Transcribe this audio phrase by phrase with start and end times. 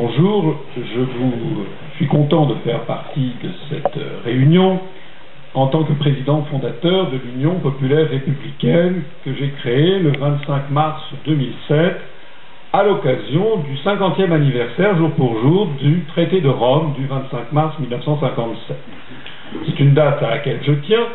[0.00, 1.66] Bonjour, je vous
[1.96, 4.78] suis content de faire partie de cette réunion
[5.54, 11.02] en tant que président fondateur de l'Union populaire républicaine que j'ai créée le 25 mars
[11.26, 12.00] 2007
[12.74, 17.76] à l'occasion du 50e anniversaire jour pour jour du traité de Rome du 25 mars
[17.80, 18.76] 1957.
[19.66, 21.06] C'est une date à laquelle je tiens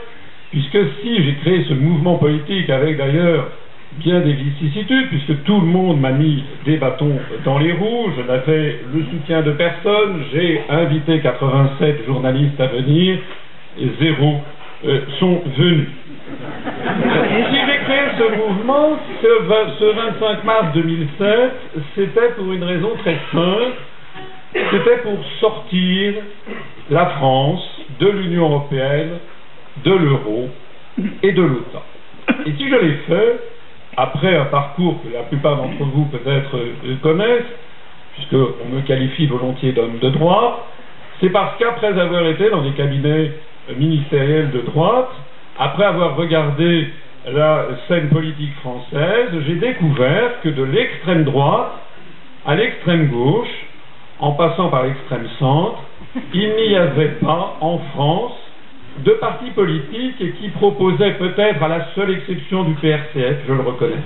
[0.51, 3.47] puisque si j'ai créé ce mouvement politique avec d'ailleurs
[3.99, 8.23] bien des vicissitudes, puisque tout le monde m'a mis des bâtons dans les roues, je
[8.23, 13.17] n'avais le soutien de personne, j'ai invité 87 journalistes à venir,
[13.79, 14.35] et zéro
[14.85, 15.87] euh, sont venus.
[16.83, 19.27] Si j'ai créé ce mouvement, ce,
[19.79, 21.51] ce 25 mars 2007,
[21.95, 23.73] c'était pour une raison très simple,
[24.53, 26.13] c'était pour sortir
[26.89, 29.17] la France de l'Union européenne,
[29.83, 30.49] de l'euro
[31.21, 31.83] et de l'OTAN.
[32.45, 33.39] Et si je l'ai fait,
[33.97, 37.51] après un parcours que la plupart d'entre vous peut-être euh, connaissent,
[38.13, 40.59] puisqu'on me qualifie volontiers d'homme de droite,
[41.19, 43.31] c'est parce qu'après avoir été dans des cabinets
[43.69, 45.11] euh, ministériels de droite,
[45.59, 46.87] après avoir regardé
[47.31, 51.71] la scène politique française, j'ai découvert que de l'extrême droite
[52.45, 53.47] à l'extrême gauche,
[54.19, 55.79] en passant par l'extrême centre,
[56.33, 58.33] il n'y avait pas en France
[58.99, 64.01] de partis politiques qui proposaient peut-être, à la seule exception du PRCF, je le reconnais,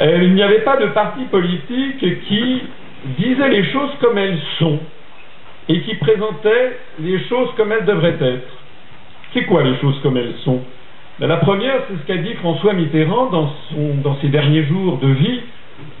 [0.00, 2.62] euh, il n'y avait pas de partis politiques qui
[3.18, 4.78] disaient les choses comme elles sont
[5.68, 8.48] et qui présentaient les choses comme elles devraient être.
[9.32, 10.62] C'est quoi les choses comme elles sont?
[11.18, 13.52] Ben, La première, c'est ce qu'a dit François Mitterrand dans,
[14.02, 15.40] dans ses derniers jours de vie,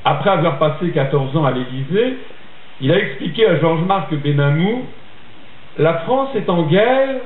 [0.04, 2.16] après avoir passé 14 ans à l'Élysée.
[2.80, 4.84] Il a expliqué à Georges-Marc Benamou
[5.78, 7.20] La France est en guerre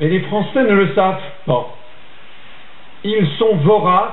[0.00, 1.76] mais les Français ne le savent pas.
[3.04, 4.12] Ils sont voraces,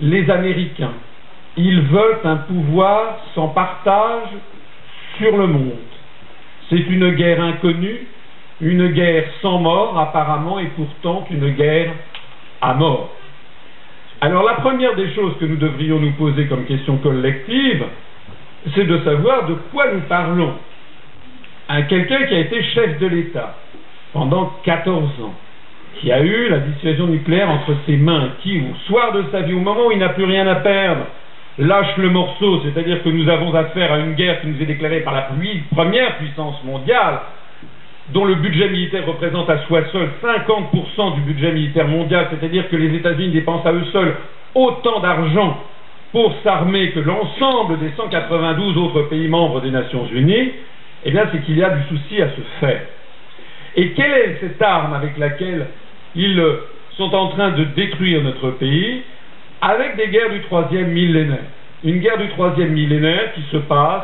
[0.00, 0.94] les Américains.
[1.56, 4.28] Ils veulent un pouvoir sans partage
[5.16, 5.72] sur le monde.
[6.70, 8.06] C'est une guerre inconnue,
[8.60, 11.92] une guerre sans mort apparemment, et pourtant une guerre
[12.60, 13.14] à mort.
[14.20, 17.84] Alors la première des choses que nous devrions nous poser comme question collective,
[18.74, 20.54] c'est de savoir de quoi nous parlons.
[21.68, 23.54] Un quelqu'un qui a été chef de l'État,
[24.12, 25.34] pendant 14 ans,
[26.00, 29.54] qui a eu la dissuasion nucléaire entre ses mains, qui, au soir de sa vie,
[29.54, 31.06] au moment où il n'a plus rien à perdre,
[31.58, 35.00] lâche le morceau, c'est-à-dire que nous avons affaire à une guerre qui nous est déclarée
[35.00, 35.28] par la
[35.74, 37.20] première puissance mondiale,
[38.10, 42.76] dont le budget militaire représente à soi seul 50% du budget militaire mondial, c'est-à-dire que
[42.76, 44.16] les États-Unis dépensent à eux seuls
[44.54, 45.58] autant d'argent
[46.12, 50.52] pour s'armer que l'ensemble des 192 autres pays membres des Nations Unies,
[51.04, 52.80] eh bien c'est qu'il y a du souci à se faire.
[53.78, 55.68] Et quelle est cette arme avec laquelle
[56.16, 56.42] ils
[56.96, 59.02] sont en train de détruire notre pays
[59.60, 61.44] avec des guerres du troisième millénaire
[61.84, 64.02] Une guerre du troisième millénaire qui se passe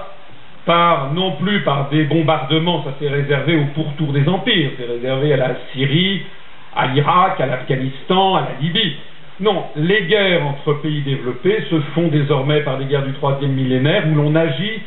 [0.65, 5.33] par, non plus par des bombardements, ça c'est réservé au pourtour des empires, c'est réservé
[5.33, 6.23] à la Syrie,
[6.77, 8.95] à l'Irak, à l'Afghanistan, à la Libye.
[9.41, 14.05] Non, les guerres entre pays développés se font désormais par des guerres du troisième millénaire
[14.06, 14.83] où l'on agit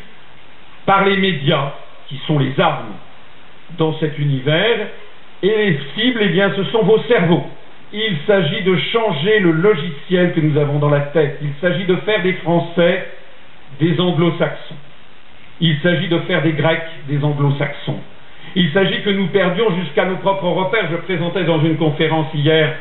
[0.86, 1.74] par les médias,
[2.08, 2.94] qui sont les armes
[3.78, 4.88] dans cet univers,
[5.44, 7.44] et les cibles, eh bien, ce sont vos cerveaux.
[7.94, 11.40] Il s'agit de changer le logiciel que nous avons dans la tête.
[11.42, 13.08] Il s'agit de faire des Français
[13.80, 14.76] des anglo-saxons.
[15.62, 18.00] Il s'agit de faire des Grecs des anglo-saxons.
[18.56, 20.90] Il s'agit que nous perdions jusqu'à nos propres repères.
[20.92, 22.76] Je présentais dans une conférence hier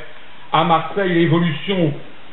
[0.53, 1.93] à Marseille l'évolution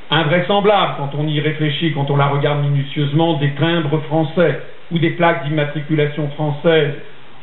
[0.09, 4.61] invraisemblable, quand on y réfléchit, quand on la regarde minutieusement, des timbres français
[4.91, 6.93] ou des plaques d'immatriculation françaises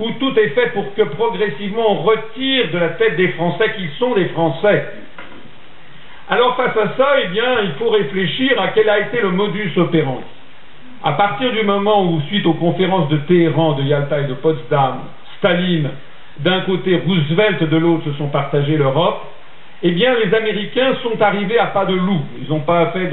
[0.00, 3.90] où tout est fait pour que progressivement on retire de la tête des Français qu'ils
[3.98, 4.86] sont des Français.
[6.28, 7.28] Alors face à ça, eh
[7.64, 10.24] il faut réfléchir à quel a été le modus operandi.
[11.02, 15.00] À partir du moment où, suite aux conférences de Téhéran, de Yalta et de Potsdam,
[15.38, 15.90] Staline
[16.38, 19.20] d'un côté, Roosevelt de l'autre se sont partagés l'Europe,
[19.82, 22.20] eh bien, les Américains sont arrivés à pas de loup.
[22.40, 23.10] Ils n'ont pas fait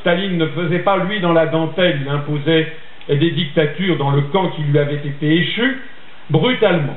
[0.00, 2.72] Staline ne faisait pas lui dans la dentelle, il imposait
[3.08, 5.82] des dictatures dans le camp qui lui avait été échu
[6.30, 6.96] brutalement.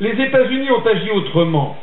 [0.00, 1.76] Les États-Unis ont agi autrement.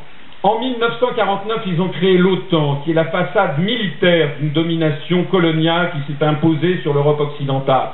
[0.44, 6.14] En 1949, ils ont créé l'OTAN, qui est la façade militaire d'une domination coloniale qui
[6.14, 7.90] s'est imposée sur l'Europe occidentale.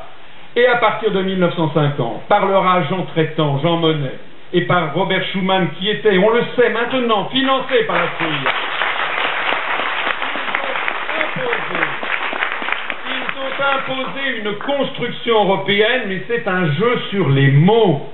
[0.55, 4.17] Et à partir de 1950, par leur agent traitant, Jean Monnet,
[4.51, 8.53] et par Robert Schuman, qui était, on le sait maintenant, financé par la CIA,
[13.05, 18.09] ils ont imposé une construction européenne, mais c'est un jeu sur les mots.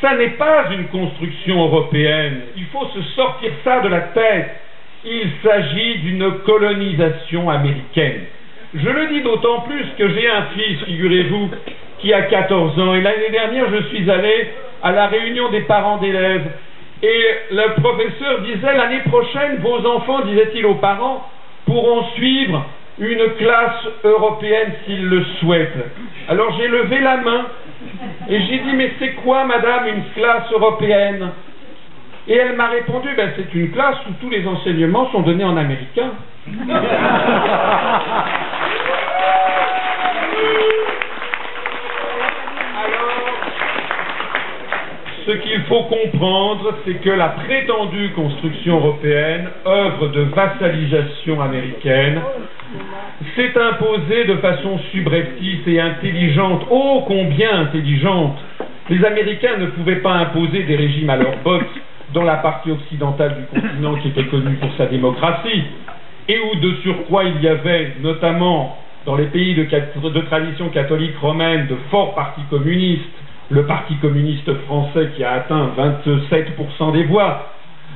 [0.00, 2.42] Ça n'est pas une construction européenne.
[2.56, 4.50] Il faut se sortir ça de la tête.
[5.04, 8.26] Il s'agit d'une colonisation américaine.
[8.74, 11.50] Je le dis d'autant plus que j'ai un fils, figurez-vous,
[11.98, 12.94] qui a 14 ans.
[12.94, 14.50] Et l'année dernière, je suis allé
[14.82, 16.48] à la réunion des parents d'élèves.
[17.02, 21.28] Et le professeur disait, l'année prochaine, vos enfants, disait-il aux parents,
[21.64, 22.64] pourront suivre
[23.00, 25.86] une classe européenne s'ils le souhaitent.
[26.28, 27.46] Alors j'ai levé la main
[28.28, 31.30] et j'ai dit, mais c'est quoi, madame, une classe européenne?
[32.26, 35.56] Et elle m'a répondu, ben, c'est une classe où tous les enseignements sont donnés en
[35.56, 36.10] américain.
[45.28, 52.18] ce qu'il faut comprendre, c'est que la prétendue construction européenne, œuvre de vassalisation américaine,
[53.36, 58.38] s'est imposée de façon subreptice et intelligente, ô combien intelligente.
[58.88, 61.76] Les Américains ne pouvaient pas imposer des régimes à leur bottes
[62.14, 65.62] dans la partie occidentale du continent qui était connue pour sa démocratie,
[66.26, 71.66] et où de surcroît il y avait, notamment dans les pays de tradition catholique romaine,
[71.66, 73.04] de forts partis communistes,
[73.50, 77.46] le Parti communiste français qui a atteint 27% des voix,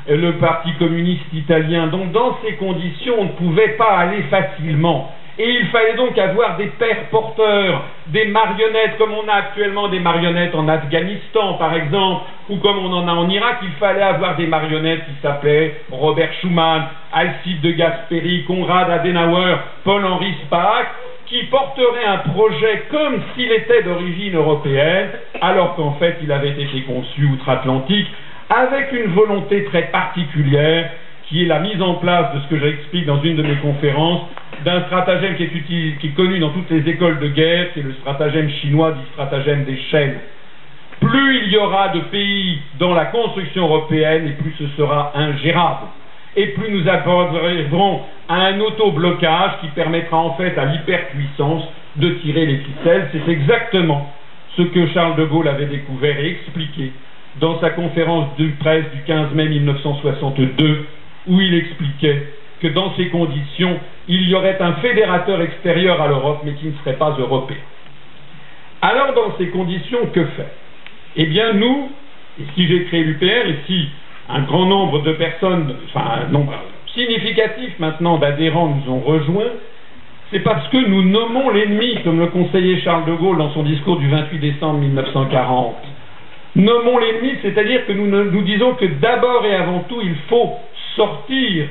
[0.09, 1.89] le Parti communiste italien.
[1.89, 5.11] Donc dans ces conditions, on ne pouvait pas aller facilement.
[5.39, 9.99] Et il fallait donc avoir des pères porteurs, des marionnettes, comme on a actuellement des
[9.99, 14.37] marionnettes en Afghanistan, par exemple, ou comme on en a en Irak, il fallait avoir
[14.37, 16.83] des marionnettes qui s'appelaient Robert Schuman,
[17.13, 20.89] Alcide de Gasperi, Konrad Adenauer, Paul-Henri Spaak,
[21.33, 25.09] qui porterait un projet comme s'il était d'origine européenne,
[25.41, 28.07] alors qu'en fait il avait été conçu outre-Atlantique,
[28.51, 30.91] avec une volonté très particulière,
[31.27, 34.21] qui est la mise en place de ce que j'explique dans une de mes conférences,
[34.63, 35.45] d'un stratagème qui
[36.03, 39.65] est, connu dans toutes les écoles de guerre, qui est le stratagème chinois dit stratagème
[39.65, 40.19] des chaînes.
[41.01, 45.87] Plus il y aura de pays dans la construction européenne, et plus ce sera ingérable
[46.37, 51.65] et plus nous arriverons à un auto-blocage qui permettra en fait à l'hyperpuissance
[51.97, 53.11] de tirer les ficelles.
[53.13, 54.11] C'est exactement
[54.57, 56.93] ce que Charles de Gaulle avait découvert et expliqué
[57.41, 60.87] dans sa conférence de presse du 15 mai 1962,
[61.29, 62.29] où il expliquait
[62.61, 66.75] que dans ces conditions, il y aurait un fédérateur extérieur à l'Europe, mais qui ne
[66.85, 67.57] serait pas européen.
[68.83, 70.51] Alors, dans ces conditions, que faire?
[71.17, 71.91] Eh bien, nous,
[72.55, 73.89] si j'ai créé l'UPR, et si
[74.29, 76.53] un grand nombre de personnes, enfin un nombre
[76.95, 79.53] significatif maintenant d'adhérents nous ont rejoints,
[80.31, 83.99] c'est parce que nous nommons l'ennemi, comme le conseiller Charles de Gaulle dans son discours
[83.99, 85.77] du 28 décembre 1940.
[86.57, 90.53] Nommons l'ennemi, c'est-à-dire que nous, nous disons que d'abord et avant tout, il faut
[90.97, 91.67] sortir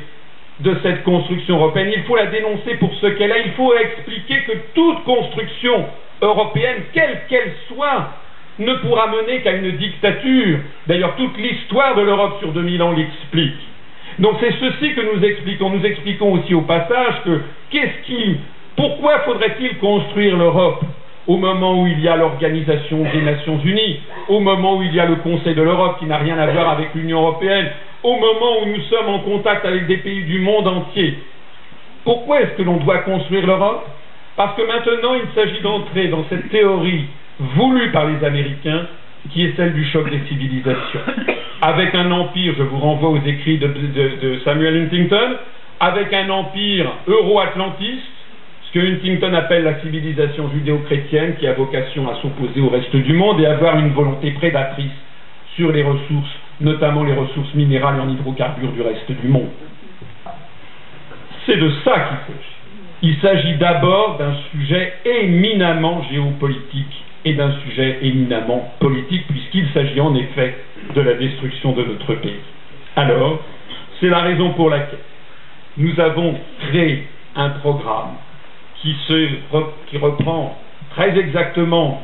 [0.60, 4.42] de cette construction européenne, il faut la dénoncer pour ce qu'elle est, il faut expliquer
[4.44, 5.86] que toute construction
[6.22, 8.10] européenne, quelle qu'elle soit,
[8.62, 10.60] ne pourra mener qu'à une dictature.
[10.88, 13.60] D'ailleurs, toute l'histoire de l'Europe sur 2000 ans l'explique.
[14.20, 15.70] Donc c'est ceci que nous expliquons.
[15.70, 18.38] Nous expliquons aussi au passage que qu'est-ce qui,
[18.76, 20.84] pourquoi faudrait-il construire l'Europe
[21.28, 25.00] au moment où il y a l'Organisation des Nations Unies, au moment où il y
[25.00, 27.68] a le Conseil de l'Europe qui n'a rien à voir avec l'Union européenne,
[28.04, 31.20] au moment où nous sommes en contact avec des pays du monde entier?
[32.04, 33.88] Pourquoi est-ce que l'on doit construire l'Europe?
[34.36, 37.06] Parce que maintenant il s'agit d'entrer dans cette théorie
[37.56, 38.86] voulue par les Américains,
[39.32, 41.02] qui est celle du choc des civilisations.
[41.62, 45.38] Avec un empire, je vous renvoie aux écrits de, Samuel Huntington,
[45.80, 48.02] avec un empire euro-atlantiste,
[48.64, 53.14] ce que Huntington appelle la civilisation judéo-chrétienne, qui a vocation à s'opposer au reste du
[53.14, 54.92] monde et avoir une volonté prédatrice
[55.56, 59.50] sur les ressources, notamment les ressources minérales et en hydrocarbures du reste du monde.
[61.46, 62.56] C'est de ça qu'il s'agit.
[63.04, 70.16] Il s'agit d'abord d'un sujet éminemment géopolitique et d'un sujet éminemment politique, puisqu'il s'agit en
[70.16, 70.56] effet
[70.96, 72.40] de la destruction de notre pays.
[72.96, 73.40] Alors,
[74.00, 75.00] c'est la raison pour laquelle
[75.78, 76.36] nous avons
[76.68, 78.16] créé un programme
[78.82, 78.96] qui,
[79.98, 80.58] reprend
[80.96, 82.02] très exactement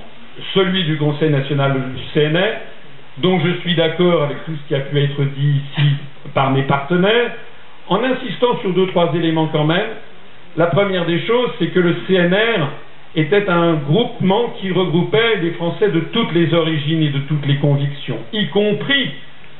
[0.54, 2.54] celui du Conseil national du CNR,
[3.18, 5.88] dont je suis d'accord avec tout ce qui a pu être dit ici
[6.34, 7.32] par mes partenaires,
[7.88, 9.90] en insistant sur deux, trois éléments quand même.
[10.56, 12.68] La première des choses, c'est que le CNR
[13.18, 17.58] était un groupement qui regroupait des Français de toutes les origines et de toutes les
[17.58, 19.12] convictions, y compris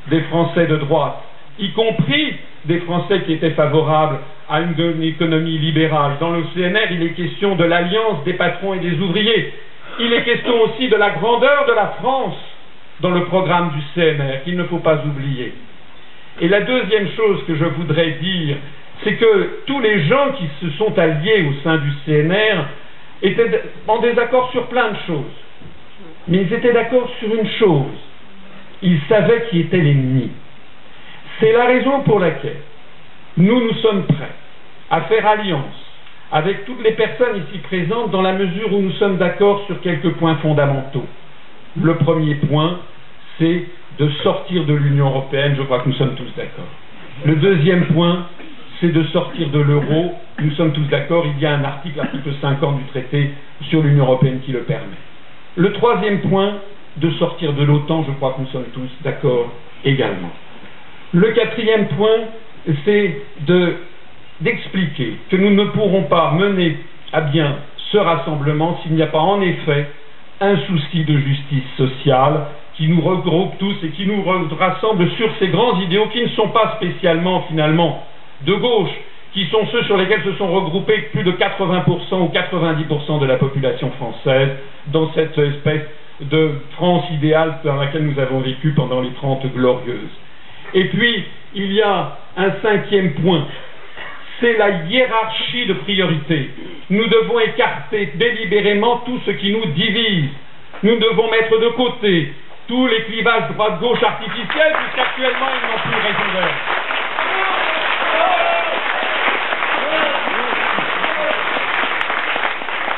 [0.10, 1.18] des Français de droite,
[1.60, 2.36] y compris
[2.66, 6.18] des Français qui étaient favorables à une, économie libérale.
[6.20, 9.54] Dans le CNR, il est question de l'alliance des patrons et des ouvriers.
[10.00, 12.38] Il est question aussi de la grandeur de la France
[13.02, 15.54] dans le programme du CNR, qu'il ne faut pas oublier.
[16.42, 18.58] Et la deuxième chose que je voudrais dire,
[19.04, 22.66] c'est que tous les gens qui se sont alliés au sein du CNR
[23.22, 25.36] étaient en désaccord sur plein de choses.
[26.28, 27.98] Mais ils étaient d'accord sur une chose.
[28.82, 30.32] Ils savaient qui était l'ennemi.
[31.40, 32.62] C'est la raison pour laquelle
[33.38, 34.36] nous nous sommes prêts
[34.90, 35.88] à faire alliance
[36.32, 40.12] avec toutes les personnes ici présentes dans la mesure où nous sommes d'accord sur quelques
[40.14, 41.06] points fondamentaux.
[41.82, 42.80] Le premier point,
[43.40, 43.64] c'est
[44.00, 46.68] de sortir de l'Union européenne, je crois que nous sommes tous d'accord.
[47.26, 48.28] Le deuxième point,
[48.80, 52.32] c'est de sortir de l'euro, nous sommes tous d'accord, il y a un article, l'article
[52.42, 53.32] 50 du traité
[53.70, 54.98] sur l'Union européenne qui le permet.
[55.56, 56.60] Le troisième point,
[56.98, 59.52] de sortir de l'OTAN, je crois que nous sommes tous d'accord
[59.86, 60.32] également.
[61.14, 62.26] Le quatrième point,
[62.86, 63.22] c'est
[64.42, 66.78] d'expliquer que nous ne pourrons pas mener
[67.14, 67.56] à bien
[67.92, 69.90] ce rassemblement s'il n'y a pas en effet
[70.42, 75.48] un souci de justice sociale qui nous regroupe tous et qui nous rassemble sur ces
[75.48, 78.04] grands idéaux qui ne sont pas spécialement finalement
[78.42, 78.92] de gauche,
[79.34, 81.86] qui sont ceux sur lesquels se sont regroupés plus de 80%
[82.22, 84.50] ou 90% de la population française
[84.88, 85.84] dans cette espèce
[86.22, 90.18] de France idéale dans laquelle nous avons vécu pendant les Trente Glorieuses.
[90.74, 93.46] Et puis, il y a un cinquième point,
[94.40, 96.50] c'est la hiérarchie de priorité.
[96.90, 100.30] Nous devons écarter délibérément tout ce qui nous divise.
[100.84, 102.34] Nous devons mettre de côté
[102.68, 106.48] tous les clivages droite-gauche artificiels, puisqu'actuellement ils n'ont plus raison.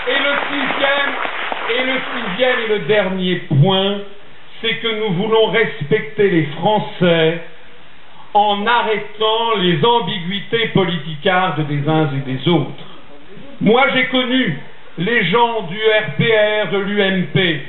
[0.07, 1.13] Et le sixième,
[1.69, 3.97] et le sixième et le dernier point,
[4.61, 7.41] c'est que nous voulons respecter les Français
[8.33, 12.85] en arrêtant les ambiguïtés politicardes des uns et des autres.
[13.61, 14.57] Moi, j'ai connu
[14.97, 17.61] les gens du RPR, de l'UMP.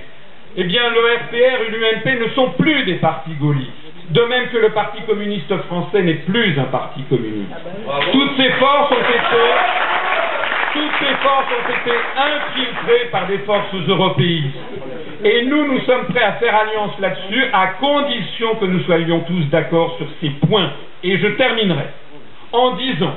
[0.56, 3.70] Eh bien, le RPR et l'UMP ne sont plus des partis gaullistes.
[4.10, 7.52] De même que le Parti communiste français n'est plus un parti communiste.
[8.10, 9.38] Toutes ces forces ont été
[10.80, 14.56] toutes ces forces ont été infiltrées par des forces européistes.
[15.24, 19.44] Et nous, nous sommes prêts à faire alliance là-dessus, à condition que nous soyons tous
[19.50, 20.72] d'accord sur ces points.
[21.02, 21.84] Et je terminerai
[22.52, 23.14] en disant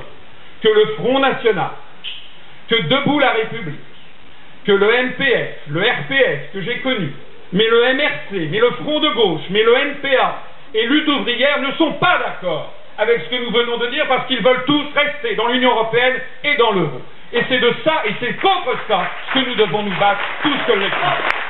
[0.62, 1.72] que le Front National,
[2.68, 3.80] que Debout la République,
[4.66, 7.14] que le MPF, le RPS que j'ai connu,
[7.54, 10.42] mais le MRC, mais le Front de gauche, mais le NPA
[10.74, 14.28] et Lutte ouvrière ne sont pas d'accord avec ce que nous venons de dire parce
[14.28, 17.02] qu'ils veulent tous rester dans l'Union européenne et dans l'euro.
[17.32, 21.43] Et c'est de ça, et c'est contre ça que nous devons nous battre tous collectivement.